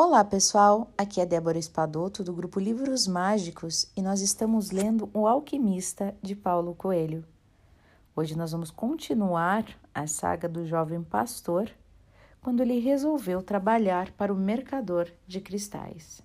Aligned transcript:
Olá 0.00 0.24
pessoal, 0.24 0.92
aqui 0.96 1.20
é 1.20 1.26
Débora 1.26 1.58
Espadoto 1.58 2.22
do 2.22 2.32
grupo 2.32 2.60
Livros 2.60 3.08
Mágicos 3.08 3.90
e 3.96 4.00
nós 4.00 4.20
estamos 4.20 4.70
lendo 4.70 5.10
O 5.12 5.26
Alquimista 5.26 6.14
de 6.22 6.36
Paulo 6.36 6.72
Coelho. 6.72 7.24
Hoje 8.14 8.38
nós 8.38 8.52
vamos 8.52 8.70
continuar 8.70 9.64
a 9.92 10.06
saga 10.06 10.48
do 10.48 10.64
jovem 10.64 11.02
pastor 11.02 11.68
quando 12.40 12.60
ele 12.60 12.78
resolveu 12.78 13.42
trabalhar 13.42 14.12
para 14.12 14.32
o 14.32 14.36
mercador 14.36 15.08
de 15.26 15.40
cristais. 15.40 16.22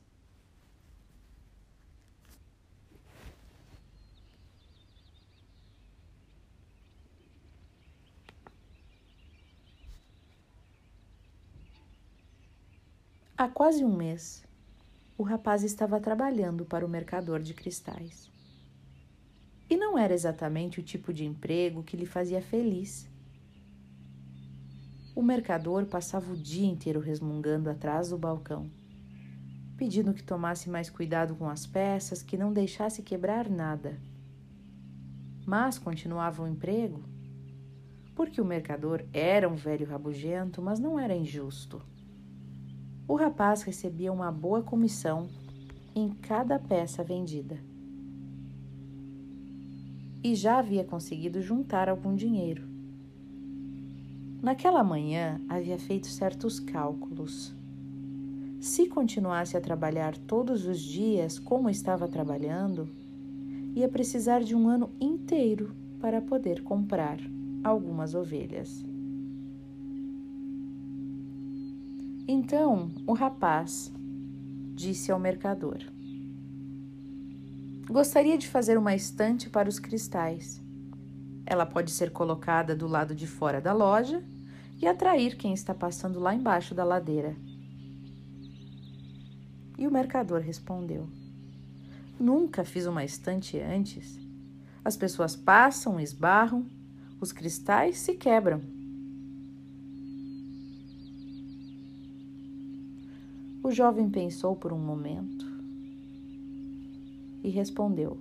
Há 13.44 13.50
quase 13.50 13.84
um 13.84 13.94
mês, 13.94 14.42
o 15.18 15.22
rapaz 15.24 15.64
estava 15.64 16.00
trabalhando 16.00 16.64
para 16.64 16.86
o 16.86 16.90
mercador 16.90 17.42
de 17.42 17.54
cristais. 17.54 18.32
E 19.70 19.76
não 19.76 19.98
era 19.98 20.14
exatamente 20.14 20.80
o 20.80 20.82
tipo 20.82 21.12
de 21.12 21.26
emprego 21.26 21.84
que 21.84 21.98
lhe 21.98 22.06
fazia 22.06 22.42
feliz. 22.42 23.06
O 25.14 25.22
mercador 25.22 25.86
passava 25.88 26.32
o 26.32 26.38
dia 26.38 26.66
inteiro 26.66 27.02
resmungando 27.02 27.70
atrás 27.70 28.12
do 28.12 28.18
balcão, 28.18 28.72
pedindo 29.76 30.14
que 30.14 30.24
tomasse 30.24 30.70
mais 30.70 30.90
cuidado 30.90 31.36
com 31.36 31.50
as 31.50 31.68
peças, 31.68 32.24
que 32.24 32.38
não 32.38 32.54
deixasse 32.54 33.02
quebrar 33.02 33.50
nada. 33.50 34.00
Mas 35.46 35.78
continuava 35.78 36.44
o 36.44 36.48
emprego, 36.48 37.04
porque 38.16 38.40
o 38.40 38.46
mercador 38.46 39.04
era 39.12 39.50
um 39.50 39.56
velho 39.56 39.86
rabugento, 39.86 40.62
mas 40.62 40.80
não 40.80 40.98
era 40.98 41.14
injusto 41.14 41.82
o 43.14 43.16
rapaz 43.16 43.62
recebia 43.62 44.12
uma 44.12 44.32
boa 44.32 44.64
comissão 44.64 45.28
em 45.96 46.10
cada 46.10 46.58
peça 46.58 47.04
vendida. 47.04 47.60
E 50.24 50.34
já 50.34 50.58
havia 50.58 50.84
conseguido 50.84 51.40
juntar 51.40 51.90
algum 51.90 52.16
dinheiro. 52.16 52.64
Naquela 54.42 54.84
manhã 54.84 55.40
havia 55.48 55.78
feito 55.78 56.08
certos 56.08 56.60
cálculos. 56.60 57.54
Se 58.60 58.88
continuasse 58.88 59.56
a 59.56 59.62
trabalhar 59.62 60.18
todos 60.18 60.66
os 60.66 60.82
dias 60.82 61.38
como 61.38 61.70
estava 61.70 62.08
trabalhando, 62.08 62.90
ia 63.76 63.88
precisar 63.88 64.42
de 64.42 64.56
um 64.56 64.68
ano 64.68 64.90
inteiro 65.00 65.76
para 66.02 66.20
poder 66.20 66.64
comprar 66.64 67.20
algumas 67.64 68.16
ovelhas. 68.16 68.84
Então 72.28 72.90
o 73.06 73.14
rapaz 73.14 73.92
disse 74.74 75.12
ao 75.12 75.20
mercador: 75.20 75.80
Gostaria 77.88 78.38
de 78.38 78.48
fazer 78.48 78.78
uma 78.78 78.96
estante 78.96 79.50
para 79.50 79.68
os 79.68 79.78
cristais. 79.78 80.62
Ela 81.46 81.66
pode 81.66 81.92
ser 81.92 82.12
colocada 82.12 82.74
do 82.74 82.88
lado 82.88 83.14
de 83.14 83.28
fora 83.28 83.60
da 83.60 83.74
loja 83.74 84.24
e 84.82 84.88
atrair 84.88 85.36
quem 85.36 85.54
está 85.54 85.74
passando 85.74 86.20
lá 86.20 86.34
embaixo 86.34 86.74
da 86.74 86.86
ladeira. 86.86 87.36
E 89.78 89.86
o 89.86 89.92
mercador 89.92 90.40
respondeu: 90.40 91.10
Nunca 92.18 92.64
fiz 92.64 92.86
uma 92.86 93.04
estante 93.04 93.60
antes. 93.60 94.18
As 94.86 94.96
pessoas 94.96 95.36
passam, 95.36 96.00
esbarram, 96.00 96.66
os 97.20 97.34
cristais 97.34 98.00
se 98.00 98.14
quebram. 98.14 98.73
O 103.64 103.72
jovem 103.72 104.10
pensou 104.10 104.58
por 104.58 104.74
um 104.74 104.78
momento 104.78 105.50
e 107.42 107.50
respondeu: 107.50 108.18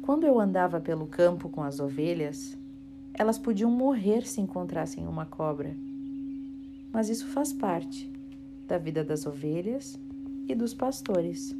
Quando 0.00 0.24
eu 0.24 0.38
andava 0.38 0.80
pelo 0.80 1.08
campo 1.08 1.48
com 1.48 1.60
as 1.60 1.80
ovelhas, 1.80 2.56
elas 3.12 3.36
podiam 3.36 3.68
morrer 3.68 4.24
se 4.24 4.40
encontrassem 4.40 5.08
uma 5.08 5.26
cobra. 5.26 5.76
Mas 6.92 7.08
isso 7.08 7.26
faz 7.26 7.52
parte 7.52 8.08
da 8.68 8.78
vida 8.78 9.02
das 9.02 9.26
ovelhas 9.26 9.98
e 10.46 10.54
dos 10.54 10.72
pastores. 10.72 11.52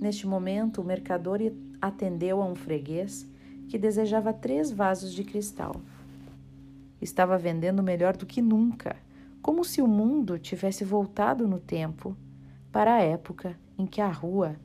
Neste 0.00 0.28
momento, 0.28 0.80
o 0.80 0.84
mercador 0.84 1.40
atendeu 1.82 2.40
a 2.40 2.46
um 2.46 2.54
freguês 2.54 3.28
que 3.66 3.76
desejava 3.76 4.32
três 4.32 4.70
vasos 4.70 5.12
de 5.12 5.24
cristal. 5.24 5.74
Estava 7.02 7.36
vendendo 7.36 7.82
melhor 7.82 8.16
do 8.16 8.24
que 8.24 8.40
nunca 8.40 8.94
como 9.42 9.64
se 9.64 9.80
o 9.80 9.86
mundo 9.86 10.38
tivesse 10.38 10.84
voltado 10.84 11.46
no 11.46 11.58
tempo 11.58 12.16
para 12.72 12.94
a 12.94 13.00
época 13.00 13.58
em 13.78 13.86
que 13.86 14.00
a 14.00 14.10
rua 14.10 14.56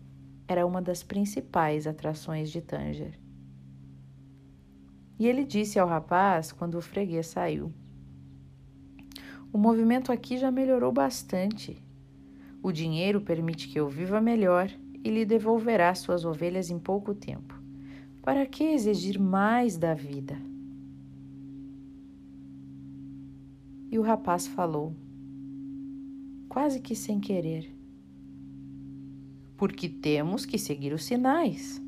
era 0.47 0.66
uma 0.66 0.81
das 0.81 1.03
principais 1.03 1.88
atrações 1.88 2.50
de 2.51 2.61
Tanger. 2.61 3.17
E 5.17 5.28
ele 5.28 5.44
disse 5.44 5.79
ao 5.79 5.88
rapaz 5.88 6.51
quando 6.51 6.75
o 6.75 6.81
freguês 6.81 7.28
saiu: 7.28 7.72
O 9.51 9.57
movimento 9.57 10.11
aqui 10.11 10.38
já 10.38 10.51
melhorou 10.51 10.91
bastante. 10.91 11.81
O 12.61 12.72
dinheiro 12.72 13.22
permite 13.22 13.67
que 13.67 13.79
eu 13.79 13.90
viva 13.90 14.19
melhor 14.19 14.69
e 15.03 15.09
lhe 15.09 15.25
devolverá 15.25 15.94
suas 15.94 16.25
ovelhas 16.25 16.69
em 16.69 16.79
pouco 16.79 17.13
tempo. 17.13 17.61
Para 18.22 18.45
que 18.45 18.63
exigir 18.63 19.19
mais 19.19 19.78
da 19.78 19.94
vida? 19.94 20.38
E 23.93 23.99
o 23.99 24.01
rapaz 24.01 24.47
falou, 24.47 24.95
quase 26.49 26.79
que 26.79 26.95
sem 26.95 27.19
querer: 27.19 27.71
Porque 29.55 29.87
temos 29.87 30.47
que 30.47 30.57
seguir 30.57 30.93
os 30.93 31.03
sinais. 31.03 31.79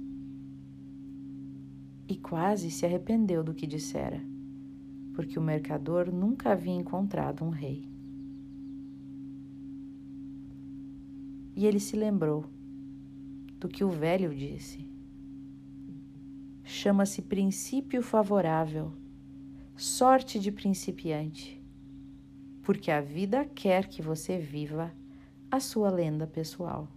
E 2.08 2.16
quase 2.16 2.70
se 2.70 2.86
arrependeu 2.86 3.44
do 3.44 3.56
que 3.56 3.66
dissera, 3.66 4.22
porque 5.16 5.40
o 5.40 5.42
mercador 5.42 6.14
nunca 6.14 6.52
havia 6.52 6.76
encontrado 6.76 7.44
um 7.44 7.50
rei. 7.50 7.90
E 11.56 11.66
ele 11.66 11.80
se 11.80 11.96
lembrou 11.96 12.46
do 13.60 13.68
que 13.68 13.84
o 13.84 13.90
velho 13.90 14.32
disse. 14.32 14.88
Chama-se 16.64 17.24
princípio 17.24 18.04
favorável, 18.04 18.94
sorte 19.76 20.40
de 20.40 20.52
principiante 20.52 21.65
porque 22.66 22.90
a 22.90 23.00
vida 23.00 23.46
quer 23.46 23.88
que 23.88 24.02
você 24.02 24.40
viva 24.40 24.92
a 25.52 25.60
sua 25.60 25.92
lenda 25.92 26.26
pessoal. 26.26 26.88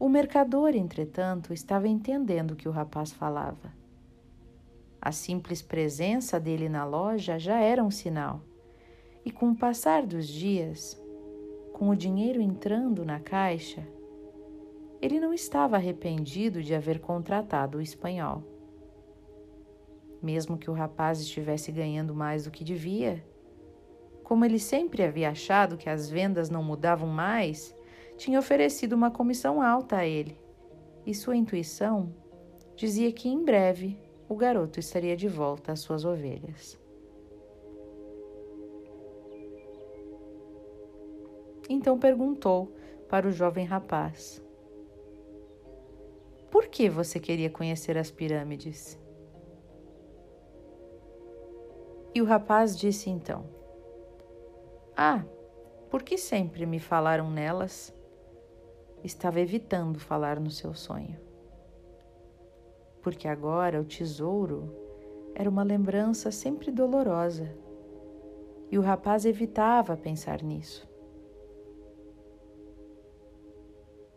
O 0.00 0.08
mercador, 0.08 0.74
entretanto, 0.74 1.54
estava 1.54 1.86
entendendo 1.86 2.50
o 2.50 2.56
que 2.56 2.68
o 2.68 2.72
rapaz 2.72 3.12
falava. 3.12 3.72
A 5.00 5.12
simples 5.12 5.62
presença 5.62 6.40
dele 6.40 6.68
na 6.68 6.84
loja 6.84 7.38
já 7.38 7.60
era 7.60 7.84
um 7.84 7.90
sinal, 7.90 8.42
e 9.24 9.30
com 9.30 9.50
o 9.50 9.56
passar 9.56 10.04
dos 10.04 10.26
dias, 10.26 11.00
com 11.72 11.88
o 11.88 11.96
dinheiro 11.96 12.42
entrando 12.42 13.04
na 13.04 13.20
caixa, 13.20 13.86
ele 15.00 15.20
não 15.20 15.32
estava 15.32 15.76
arrependido 15.76 16.60
de 16.60 16.74
haver 16.74 16.98
contratado 16.98 17.78
o 17.78 17.80
espanhol 17.80 18.53
mesmo 20.24 20.56
que 20.56 20.70
o 20.70 20.74
rapaz 20.74 21.20
estivesse 21.20 21.70
ganhando 21.70 22.14
mais 22.14 22.44
do 22.44 22.50
que 22.50 22.64
devia. 22.64 23.22
Como 24.24 24.44
ele 24.44 24.58
sempre 24.58 25.02
havia 25.02 25.30
achado 25.30 25.76
que 25.76 25.90
as 25.90 26.08
vendas 26.08 26.48
não 26.48 26.64
mudavam 26.64 27.06
mais, 27.06 27.76
tinha 28.16 28.38
oferecido 28.38 28.94
uma 28.94 29.10
comissão 29.10 29.60
alta 29.60 29.98
a 29.98 30.06
ele. 30.06 30.40
E 31.04 31.14
sua 31.14 31.36
intuição 31.36 32.14
dizia 32.74 33.12
que 33.12 33.28
em 33.28 33.44
breve 33.44 33.98
o 34.26 34.34
garoto 34.34 34.80
estaria 34.80 35.14
de 35.14 35.28
volta 35.28 35.72
às 35.72 35.80
suas 35.80 36.06
ovelhas. 36.06 36.80
Então 41.68 41.98
perguntou 41.98 42.74
para 43.08 43.28
o 43.28 43.32
jovem 43.32 43.66
rapaz: 43.66 44.42
Por 46.50 46.66
que 46.68 46.88
você 46.88 47.20
queria 47.20 47.50
conhecer 47.50 47.98
as 47.98 48.10
pirâmides? 48.10 49.03
E 52.14 52.22
o 52.22 52.24
rapaz 52.24 52.78
disse 52.78 53.10
então: 53.10 53.44
Ah, 54.96 55.24
por 55.90 56.02
que 56.02 56.16
sempre 56.16 56.64
me 56.64 56.78
falaram 56.78 57.28
nelas? 57.28 57.92
Estava 59.02 59.40
evitando 59.40 59.98
falar 59.98 60.38
no 60.38 60.50
seu 60.50 60.72
sonho. 60.74 61.18
Porque 63.02 63.26
agora 63.26 63.80
o 63.80 63.84
tesouro 63.84 64.72
era 65.34 65.50
uma 65.50 65.64
lembrança 65.64 66.30
sempre 66.30 66.70
dolorosa 66.70 67.52
e 68.70 68.78
o 68.78 68.80
rapaz 68.80 69.26
evitava 69.26 69.96
pensar 69.96 70.42
nisso. 70.42 70.88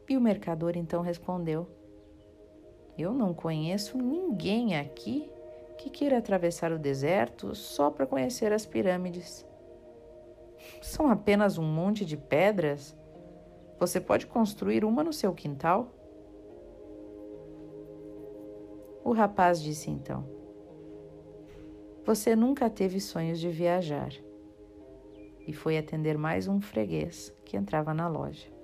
E 0.08 0.16
o 0.16 0.22
mercador 0.22 0.78
então 0.78 1.02
respondeu: 1.02 1.68
Eu 2.98 3.12
não 3.14 3.34
conheço 3.34 3.98
ninguém 3.98 4.78
aqui 4.78 5.30
que 5.78 5.90
queira 5.90 6.18
atravessar 6.18 6.72
o 6.72 6.80
deserto 6.80 7.54
só 7.54 7.90
para 7.90 8.08
conhecer 8.08 8.52
as 8.52 8.66
pirâmides. 8.66 9.46
São 10.82 11.10
apenas 11.10 11.58
um 11.58 11.64
monte 11.64 12.06
de 12.06 12.18
pedras. 12.18 12.98
Você 13.80 14.02
pode 14.02 14.26
construir 14.26 14.84
uma 14.84 15.04
no 15.04 15.14
seu 15.14 15.34
quintal? 15.34 15.94
O 19.04 19.14
rapaz 19.14 19.62
disse 19.62 19.90
então: 19.90 20.28
Você 22.04 22.36
nunca 22.36 22.70
teve 22.70 23.00
sonhos 23.00 23.40
de 23.40 23.50
viajar. 23.50 24.12
E 25.48 25.54
foi 25.54 25.78
atender 25.78 26.18
mais 26.18 26.48
um 26.48 26.60
freguês 26.60 27.34
que 27.46 27.56
entrava 27.56 27.94
na 27.94 28.10
loja. 28.10 28.57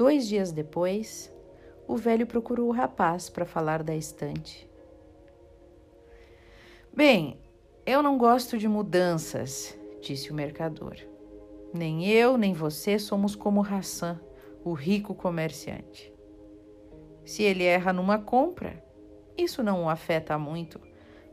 Dois 0.00 0.26
dias 0.26 0.50
depois, 0.50 1.30
o 1.86 1.94
velho 1.94 2.26
procurou 2.26 2.68
o 2.68 2.72
rapaz 2.72 3.28
para 3.28 3.44
falar 3.44 3.82
da 3.82 3.94
estante. 3.94 4.66
Bem, 6.90 7.38
eu 7.84 8.02
não 8.02 8.16
gosto 8.16 8.56
de 8.56 8.66
mudanças, 8.66 9.78
disse 10.00 10.30
o 10.30 10.34
mercador. 10.34 10.96
Nem 11.74 12.08
eu, 12.08 12.38
nem 12.38 12.54
você 12.54 12.98
somos 12.98 13.36
como 13.36 13.60
Hassan, 13.60 14.18
o 14.64 14.72
rico 14.72 15.14
comerciante. 15.14 16.10
Se 17.22 17.42
ele 17.42 17.64
erra 17.64 17.92
numa 17.92 18.18
compra, 18.18 18.82
isso 19.36 19.62
não 19.62 19.84
o 19.84 19.90
afeta 19.90 20.38
muito, 20.38 20.80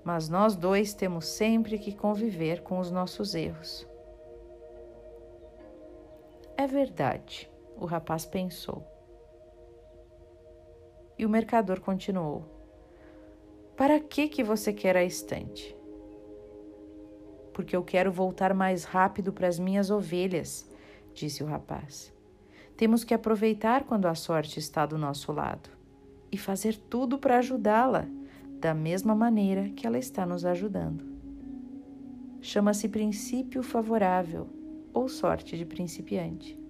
mas 0.04 0.28
nós 0.28 0.58
dois 0.58 0.94
temos 0.94 1.26
sempre 1.26 1.80
que 1.80 1.96
conviver 1.96 2.64
com 2.64 2.80
os 2.80 2.92
nossos 2.92 3.34
erros. 3.34 3.88
É 6.58 6.68
verdade, 6.68 7.50
o 7.80 7.86
rapaz 7.86 8.26
pensou. 8.26 8.86
E 11.18 11.26
o 11.26 11.30
mercador 11.30 11.80
continuou: 11.80 12.46
Para 13.76 14.00
que 14.00 14.28
que 14.28 14.44
você 14.44 14.74
quer 14.74 14.96
a 14.96 15.04
estante? 15.04 15.76
Porque 17.54 17.76
eu 17.76 17.84
quero 17.84 18.12
voltar 18.12 18.54
mais 18.54 18.84
rápido 18.84 19.34
para 19.34 19.48
as 19.48 19.58
minhas 19.58 19.90
ovelhas, 19.90 20.70
disse 21.14 21.44
o 21.44 21.48
rapaz. 21.48 22.14
Temos 22.76 23.04
que 23.04 23.14
aproveitar 23.14 23.86
quando 23.86 24.06
a 24.06 24.14
sorte 24.14 24.60
está 24.60 24.86
do 24.86 24.98
nosso 24.98 25.32
lado 25.32 25.70
e 26.32 26.38
fazer 26.38 26.78
tudo 26.78 27.18
para 27.18 27.40
ajudá-la, 27.40 28.06
da 28.60 28.74
mesma 28.74 29.16
maneira 29.16 29.70
que 29.70 29.88
ela 29.88 29.98
está 29.98 30.26
nos 30.26 30.46
ajudando. 30.46 31.04
Chama-se 32.42 32.88
princípio 32.88 33.64
favorável 33.64 34.48
ou 34.94 35.10
sorte 35.10 35.58
de 35.58 35.66
principiante. 35.66 36.67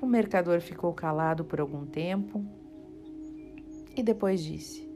O 0.00 0.06
mercador 0.06 0.60
ficou 0.60 0.92
calado 0.94 1.44
por 1.44 1.60
algum 1.60 1.84
tempo 1.84 2.44
e 3.96 4.02
depois 4.02 4.42
disse: 4.42 4.88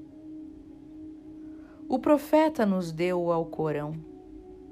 O 1.88 1.98
profeta 1.98 2.64
nos 2.64 2.92
deu 2.92 3.20
o 3.20 3.32
Alcorão 3.32 3.94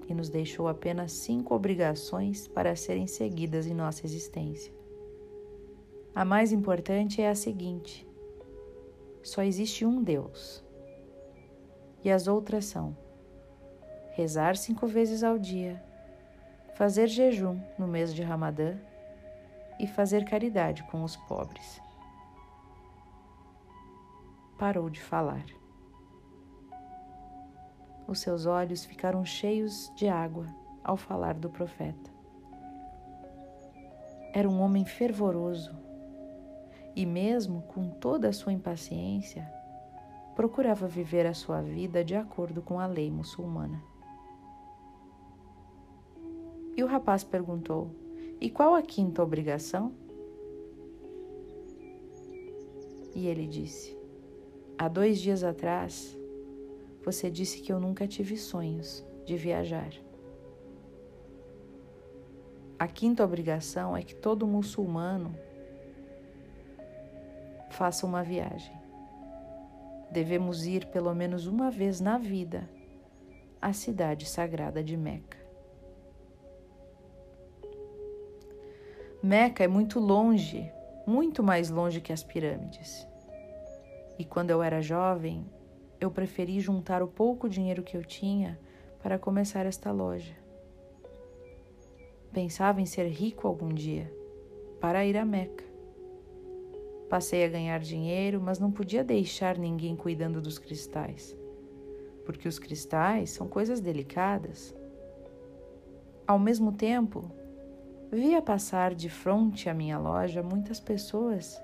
e 0.09 0.15
nos 0.15 0.29
deixou 0.29 0.69
apenas 0.69 1.13
cinco 1.13 1.55
obrigações 1.55 2.47
para 2.47 2.77
serem 2.77 3.09
seguidas 3.09 3.67
em 3.67 3.75
nossa 3.75 4.07
existência. 4.07 4.73
A 6.15 6.25
mais 6.25 6.53
importante 6.53 7.21
é 7.21 7.29
a 7.29 7.35
seguinte: 7.35 8.09
só 9.23 9.43
existe 9.43 9.85
um 9.85 10.03
Deus. 10.03 10.65
E 12.05 12.11
as 12.11 12.29
outras 12.29 12.65
são 12.67 12.97
rezar 14.13 14.57
cinco 14.57 14.87
vezes 14.87 15.23
ao 15.23 15.39
dia, 15.39 15.83
fazer 16.75 17.09
jejum 17.09 17.61
no 17.79 17.87
mês 17.87 18.15
de 18.15 18.23
Ramadã 18.23 18.77
e 19.83 19.87
fazer 19.87 20.25
caridade 20.25 20.83
com 20.85 21.03
os 21.03 21.17
pobres. 21.17 21.81
Parou 24.59 24.91
de 24.91 25.01
falar 25.01 25.45
os 28.11 28.19
seus 28.19 28.45
olhos 28.45 28.85
ficaram 28.85 29.25
cheios 29.25 29.93
de 29.95 30.09
água 30.09 30.45
ao 30.83 30.97
falar 30.97 31.35
do 31.35 31.49
profeta. 31.49 32.11
Era 34.33 34.49
um 34.49 34.61
homem 34.61 34.85
fervoroso 34.85 35.73
e, 36.97 37.07
mesmo 37.07 37.63
com 37.63 37.89
toda 37.89 38.29
a 38.29 38.33
sua 38.33 38.53
impaciência, 38.53 39.49
procurava 40.35 40.89
viver 40.89 41.25
a 41.25 41.35
sua 41.35 41.63
vida 41.63 42.05
de 42.05 42.17
acordo 42.17 42.61
com 42.61 42.81
a 42.81 42.87
lei 42.87 43.11
muçulmana. 43.13 43.81
E 46.77 46.83
o 46.83 46.89
rapaz 46.89 47.23
perguntou: 47.23 47.95
E 48.41 48.49
qual 48.49 48.75
a 48.75 48.83
quinta 48.83 49.23
obrigação? 49.23 49.93
E 53.15 53.27
ele 53.27 53.47
disse: 53.47 53.97
Há 54.79 54.89
dois 54.89 55.21
dias 55.21 55.45
atrás 55.45 56.17
você 57.05 57.31
disse 57.31 57.61
que 57.61 57.71
eu 57.71 57.79
nunca 57.79 58.07
tive 58.07 58.37
sonhos 58.37 59.05
de 59.27 59.37
viajar. 59.37 59.93
A 62.79 62.89
quinta 62.89 63.23
obrigação 63.23 63.95
é 63.95 64.03
que 64.03 64.15
todo 64.15 64.47
muçulmano 64.47 65.35
faça 67.69 68.07
uma 68.07 68.23
viagem. 68.23 68.75
Devemos 70.11 70.65
ir 70.65 70.87
pelo 70.87 71.15
menos 71.15 71.47
uma 71.47 71.71
vez 71.71 72.01
na 72.01 72.17
vida 72.17 72.69
à 73.61 73.75
cidade 73.75 74.27
sagrada 74.27 74.83
de 74.83 74.97
Meca. 74.97 75.40
Meca 79.23 79.63
é 79.63 79.69
muito 79.69 80.01
longe, 80.01 80.73
muito 81.07 81.43
mais 81.43 81.69
longe 81.69 82.01
que 82.01 82.11
as 82.11 82.23
pirâmides. 82.23 83.07
E 84.19 84.25
quando 84.25 84.49
eu 84.51 84.63
era 84.63 84.81
jovem, 84.81 85.45
eu 86.01 86.11
preferi 86.11 86.59
juntar 86.59 87.03
o 87.03 87.09
pouco 87.09 87.47
dinheiro 87.47 87.83
que 87.83 87.95
eu 87.95 88.03
tinha 88.03 88.59
para 89.03 89.19
começar 89.19 89.67
esta 89.67 89.93
loja. 89.93 90.35
Pensava 92.33 92.81
em 92.81 92.87
ser 92.87 93.09
rico 93.09 93.47
algum 93.47 93.69
dia, 93.69 94.11
para 94.81 95.05
ir 95.05 95.19
a 95.19 95.25
Meca. 95.25 95.65
Passei 97.11 97.45
a 97.45 97.49
ganhar 97.49 97.81
dinheiro, 97.81 98.41
mas 98.41 98.59
não 98.59 98.73
podia 98.73 99.05
deixar 99.05 99.59
ninguém 99.59 99.97
cuidando 99.97 100.41
dos 100.41 100.59
cristais, 100.59 101.37
porque 102.25 102.49
os 102.49 102.59
cristais 102.59 103.31
são 103.31 103.47
coisas 103.47 103.81
delicadas. 103.81 104.75
Ao 106.27 106.39
mesmo 106.39 106.73
tempo, 106.73 107.31
via 108.11 108.43
passar 108.43 108.95
de 108.95 109.09
frente 109.09 109.69
à 109.69 109.75
minha 109.75 109.99
loja 109.99 110.43
muitas 110.43 110.81
pessoas 110.81 111.61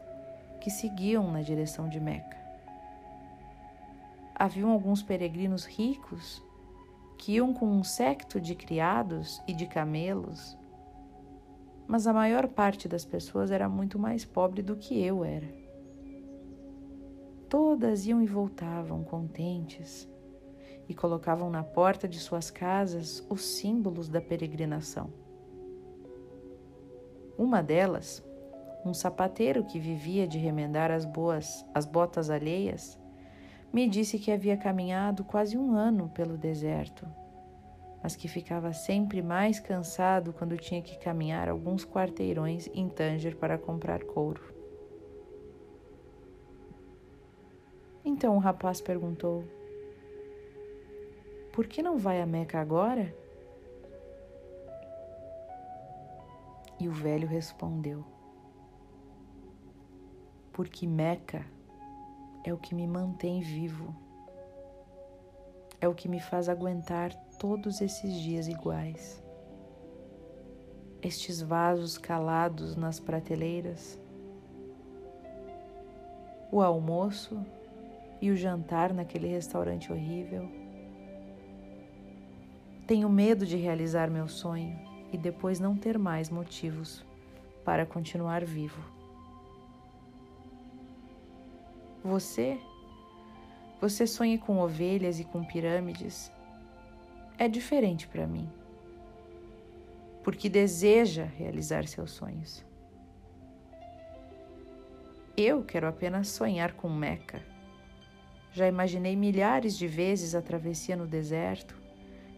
que 0.60 0.70
seguiam 0.70 1.30
na 1.30 1.42
direção 1.42 1.88
de 1.88 2.00
Meca 2.00 2.46
haviam 4.38 4.70
alguns 4.70 5.02
peregrinos 5.02 5.64
ricos 5.64 6.42
que 7.16 7.32
iam 7.32 7.54
com 7.54 7.66
um 7.66 7.82
secto 7.82 8.38
de 8.38 8.54
criados 8.54 9.42
e 9.48 9.54
de 9.54 9.66
camelos, 9.66 10.56
mas 11.86 12.06
a 12.06 12.12
maior 12.12 12.46
parte 12.46 12.86
das 12.86 13.04
pessoas 13.04 13.50
era 13.50 13.66
muito 13.66 13.98
mais 13.98 14.26
pobre 14.26 14.60
do 14.60 14.76
que 14.76 15.02
eu 15.02 15.24
era. 15.24 15.48
Todas 17.48 18.04
iam 18.04 18.20
e 18.20 18.26
voltavam 18.26 19.02
contentes 19.02 20.06
e 20.86 20.94
colocavam 20.94 21.48
na 21.48 21.62
porta 21.62 22.06
de 22.06 22.18
suas 22.18 22.50
casas 22.50 23.24
os 23.30 23.42
símbolos 23.42 24.08
da 24.08 24.20
peregrinação. 24.20 25.25
Uma 27.38 27.62
delas, 27.62 28.24
um 28.84 28.94
sapateiro 28.94 29.64
que 29.64 29.78
vivia 29.78 30.26
de 30.26 30.38
remendar 30.38 30.90
as 30.90 31.04
boas 31.04 31.66
as 31.74 31.84
botas 31.84 32.30
alheias, 32.30 32.98
me 33.72 33.86
disse 33.86 34.18
que 34.18 34.30
havia 34.30 34.56
caminhado 34.56 35.22
quase 35.22 35.58
um 35.58 35.74
ano 35.74 36.08
pelo 36.08 36.38
deserto, 36.38 37.06
mas 38.02 38.16
que 38.16 38.26
ficava 38.26 38.72
sempre 38.72 39.20
mais 39.20 39.60
cansado 39.60 40.32
quando 40.32 40.56
tinha 40.56 40.80
que 40.80 40.98
caminhar 40.98 41.48
alguns 41.48 41.84
quarteirões 41.84 42.70
em 42.72 42.88
Tanger 42.88 43.36
para 43.36 43.58
comprar 43.58 44.02
couro. 44.04 44.54
Então 48.02 48.36
o 48.36 48.38
rapaz 48.38 48.80
perguntou: 48.80 49.44
Por 51.52 51.66
que 51.66 51.82
não 51.82 51.98
vai 51.98 52.22
a 52.22 52.26
Meca 52.26 52.60
agora? 52.60 53.14
E 56.78 56.88
o 56.88 56.92
velho 56.92 57.26
respondeu: 57.26 58.04
Porque 60.52 60.86
Meca 60.86 61.44
é 62.44 62.52
o 62.52 62.58
que 62.58 62.74
me 62.74 62.86
mantém 62.86 63.40
vivo, 63.40 63.94
é 65.80 65.88
o 65.88 65.94
que 65.94 66.08
me 66.08 66.20
faz 66.20 66.48
aguentar 66.48 67.14
todos 67.38 67.80
esses 67.80 68.14
dias 68.14 68.46
iguais. 68.46 69.22
Estes 71.02 71.40
vasos 71.40 71.96
calados 71.96 72.76
nas 72.76 73.00
prateleiras, 73.00 73.98
o 76.52 76.60
almoço 76.60 77.44
e 78.20 78.30
o 78.30 78.36
jantar 78.36 78.92
naquele 78.92 79.28
restaurante 79.28 79.92
horrível. 79.92 80.48
Tenho 82.86 83.08
medo 83.08 83.44
de 83.44 83.56
realizar 83.56 84.10
meu 84.10 84.28
sonho 84.28 84.85
e 85.12 85.18
depois 85.18 85.60
não 85.60 85.76
ter 85.76 85.98
mais 85.98 86.28
motivos 86.30 87.04
para 87.64 87.86
continuar 87.86 88.44
vivo. 88.44 88.80
Você, 92.04 92.58
você 93.80 94.06
sonha 94.06 94.38
com 94.38 94.58
ovelhas 94.58 95.18
e 95.18 95.24
com 95.24 95.44
pirâmides, 95.44 96.30
é 97.38 97.48
diferente 97.48 98.06
para 98.06 98.26
mim, 98.26 98.48
porque 100.22 100.48
deseja 100.48 101.24
realizar 101.24 101.86
seus 101.86 102.12
sonhos. 102.12 102.64
Eu 105.36 105.62
quero 105.62 105.86
apenas 105.86 106.28
sonhar 106.28 106.72
com 106.72 106.88
Meca. 106.88 107.42
Já 108.52 108.66
imaginei 108.66 109.14
milhares 109.14 109.76
de 109.76 109.86
vezes 109.86 110.34
a 110.34 110.40
travessia 110.40 110.96
no 110.96 111.06
deserto, 111.06 111.76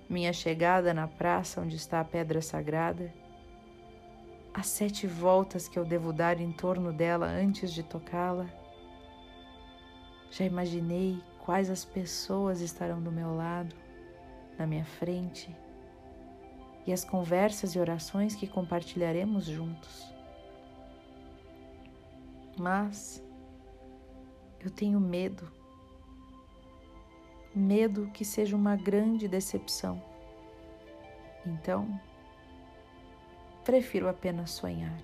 minha 0.08 0.32
chegada 0.32 0.94
na 0.94 1.06
praça 1.06 1.60
onde 1.60 1.76
está 1.76 2.00
a 2.00 2.04
pedra 2.04 2.40
sagrada, 2.40 3.12
as 4.54 4.66
sete 4.66 5.06
voltas 5.06 5.68
que 5.68 5.78
eu 5.78 5.84
devo 5.84 6.12
dar 6.12 6.40
em 6.40 6.50
torno 6.50 6.92
dela 6.92 7.26
antes 7.26 7.72
de 7.72 7.82
tocá-la. 7.82 8.46
Já 10.30 10.44
imaginei 10.44 11.22
quais 11.38 11.70
as 11.70 11.84
pessoas 11.84 12.60
estarão 12.60 13.02
do 13.02 13.12
meu 13.12 13.34
lado, 13.36 13.74
na 14.58 14.66
minha 14.66 14.84
frente, 14.84 15.54
e 16.86 16.92
as 16.92 17.04
conversas 17.04 17.74
e 17.74 17.78
orações 17.78 18.34
que 18.34 18.46
compartilharemos 18.46 19.44
juntos. 19.44 20.12
Mas 22.58 23.22
eu 24.58 24.70
tenho 24.70 24.98
medo. 24.98 25.57
Medo 27.54 28.10
que 28.12 28.24
seja 28.24 28.54
uma 28.54 28.76
grande 28.76 29.26
decepção. 29.26 30.02
Então, 31.44 32.00
prefiro 33.64 34.08
apenas 34.08 34.50
sonhar. 34.50 35.00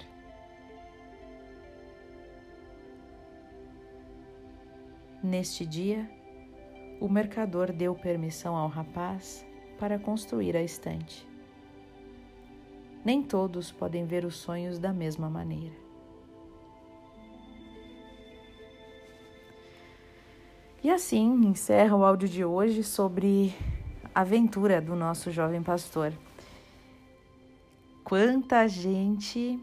Neste 5.23 5.65
dia, 5.65 6.09
o 7.01 7.09
mercador 7.09 7.73
deu 7.73 7.95
permissão 7.95 8.55
ao 8.55 8.69
rapaz 8.69 9.47
para 9.79 9.99
construir 9.99 10.57
a 10.57 10.63
estante. 10.63 11.27
Nem 13.05 13.23
todos 13.23 13.73
podem 13.73 14.05
ver 14.05 14.25
os 14.25 14.37
sonhos 14.37 14.79
da 14.79 14.93
mesma 14.93 15.29
maneira. 15.29 15.84
E 20.85 20.91
assim 20.91 21.47
encerra 21.47 21.97
o 21.97 22.05
áudio 22.05 22.29
de 22.29 22.45
hoje 22.45 22.85
sobre 22.85 23.55
a 24.15 24.21
aventura 24.21 24.83
do 24.83 24.95
nosso 24.95 25.31
jovem 25.31 25.63
pastor. 25.63 26.13
Quanta 28.05 28.69
gente 28.69 29.59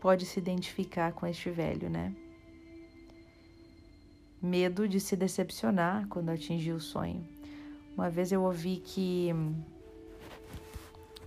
pode 0.00 0.24
se 0.24 0.38
identificar 0.38 1.12
com 1.12 1.26
este 1.26 1.50
velho, 1.50 1.90
né? 1.90 2.14
Medo 4.40 4.86
de 4.86 5.00
se 5.00 5.16
decepcionar 5.16 6.06
quando 6.06 6.28
atingir 6.28 6.70
o 6.70 6.78
sonho. 6.78 7.26
Uma 7.96 8.08
vez 8.08 8.30
eu 8.30 8.44
ouvi 8.44 8.76
que 8.76 9.30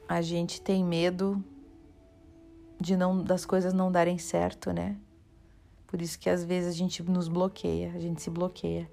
a 0.07 0.21
gente 0.21 0.61
tem 0.61 0.85
medo 0.85 1.43
de 2.79 2.95
não 2.95 3.21
das 3.21 3.45
coisas 3.45 3.73
não 3.73 3.91
darem 3.91 4.17
certo, 4.17 4.71
né? 4.71 4.95
Por 5.85 6.01
isso 6.01 6.17
que 6.17 6.29
às 6.29 6.45
vezes 6.45 6.69
a 6.73 6.77
gente 6.77 7.03
nos 7.03 7.27
bloqueia, 7.27 7.91
a 7.93 7.99
gente 7.99 8.21
se 8.21 8.29
bloqueia 8.29 8.89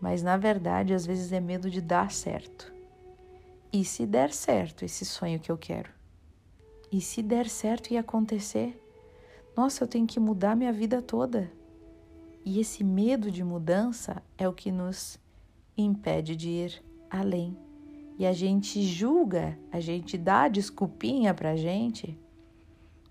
mas 0.00 0.22
na 0.22 0.36
verdade 0.36 0.94
às 0.94 1.04
vezes 1.04 1.32
é 1.32 1.40
medo 1.40 1.70
de 1.70 1.80
dar 1.80 2.10
certo. 2.10 2.72
E 3.72 3.84
se 3.84 4.06
der 4.06 4.32
certo 4.32 4.84
esse 4.84 5.04
sonho 5.04 5.38
que 5.38 5.50
eu 5.50 5.58
quero? 5.58 5.90
E 6.90 7.00
se 7.00 7.22
der 7.22 7.48
certo 7.48 7.92
e 7.92 7.96
acontecer? 7.96 8.82
Nossa, 9.56 9.84
eu 9.84 9.88
tenho 9.88 10.06
que 10.06 10.18
mudar 10.18 10.56
minha 10.56 10.72
vida 10.72 11.00
toda. 11.00 11.52
E 12.44 12.58
esse 12.58 12.82
medo 12.82 13.30
de 13.30 13.44
mudança 13.44 14.22
é 14.36 14.48
o 14.48 14.52
que 14.52 14.72
nos 14.72 15.18
impede 15.76 16.34
de 16.34 16.48
ir 16.48 16.82
além. 17.08 17.56
E 18.18 18.26
a 18.26 18.32
gente 18.32 18.82
julga, 18.82 19.56
a 19.70 19.78
gente 19.78 20.18
dá 20.18 20.48
desculpinha 20.48 21.32
pra 21.32 21.56
gente 21.56 22.18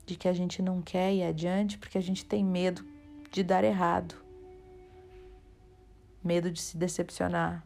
de 0.06 0.16
que 0.16 0.28
a 0.28 0.34
gente 0.34 0.62
não 0.62 0.82
quer 0.82 1.14
ir 1.14 1.24
adiante 1.24 1.78
porque 1.78 1.98
a 1.98 2.02
gente 2.02 2.26
tem 2.26 2.44
medo 2.44 2.84
de 3.32 3.44
dar 3.44 3.64
errado 3.64 4.16
medo 6.24 6.52
de 6.52 6.62
se 6.62 6.78
decepcionar, 6.78 7.66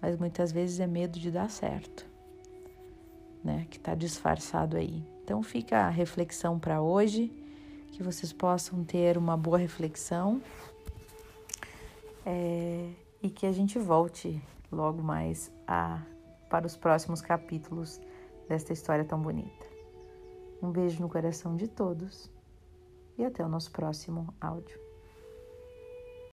mas 0.00 0.16
muitas 0.16 0.50
vezes 0.52 0.80
é 0.80 0.86
medo 0.86 1.18
de 1.18 1.30
dar 1.30 1.50
certo, 1.50 2.06
né? 3.44 3.66
Que 3.70 3.76
está 3.76 3.94
disfarçado 3.94 4.76
aí. 4.76 5.04
Então 5.24 5.42
fica 5.42 5.78
a 5.78 5.88
reflexão 5.88 6.58
para 6.58 6.82
hoje, 6.82 7.32
que 7.92 8.02
vocês 8.02 8.32
possam 8.32 8.82
ter 8.84 9.16
uma 9.16 9.36
boa 9.36 9.58
reflexão 9.58 10.42
é, 12.24 12.90
e 13.22 13.30
que 13.30 13.46
a 13.46 13.52
gente 13.52 13.78
volte 13.78 14.42
logo 14.70 15.02
mais 15.02 15.52
a, 15.66 16.02
para 16.48 16.66
os 16.66 16.76
próximos 16.76 17.20
capítulos 17.20 18.00
desta 18.48 18.72
história 18.72 19.04
tão 19.04 19.20
bonita. 19.20 19.66
Um 20.62 20.70
beijo 20.70 21.00
no 21.00 21.08
coração 21.08 21.56
de 21.56 21.68
todos 21.68 22.30
e 23.18 23.24
até 23.24 23.44
o 23.44 23.48
nosso 23.48 23.70
próximo 23.70 24.32
áudio. 24.40 24.91